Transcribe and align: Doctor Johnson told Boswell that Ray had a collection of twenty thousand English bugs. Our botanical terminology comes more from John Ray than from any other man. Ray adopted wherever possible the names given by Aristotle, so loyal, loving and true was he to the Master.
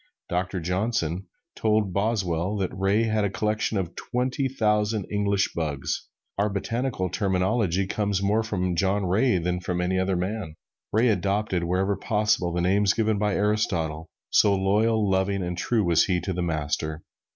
Doctor 0.29 0.59
Johnson 0.59 1.27
told 1.55 1.93
Boswell 1.93 2.57
that 2.57 2.73
Ray 2.75 3.03
had 3.03 3.23
a 3.23 3.29
collection 3.29 3.77
of 3.77 3.95
twenty 3.95 4.47
thousand 4.49 5.05
English 5.11 5.53
bugs. 5.53 6.07
Our 6.39 6.49
botanical 6.49 7.07
terminology 7.11 7.85
comes 7.85 8.19
more 8.19 8.41
from 8.41 8.75
John 8.75 9.05
Ray 9.05 9.37
than 9.37 9.59
from 9.59 9.79
any 9.79 9.99
other 9.99 10.15
man. 10.15 10.55
Ray 10.91 11.09
adopted 11.09 11.65
wherever 11.65 11.95
possible 11.95 12.51
the 12.51 12.61
names 12.61 12.93
given 12.95 13.19
by 13.19 13.35
Aristotle, 13.35 14.09
so 14.31 14.55
loyal, 14.55 15.07
loving 15.07 15.43
and 15.43 15.55
true 15.55 15.83
was 15.83 16.05
he 16.05 16.19
to 16.21 16.33
the 16.33 16.41
Master. 16.41 17.03